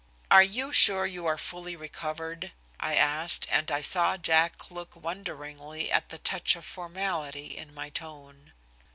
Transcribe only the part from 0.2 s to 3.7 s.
"Are you sure you are fully recovered?" I asked, and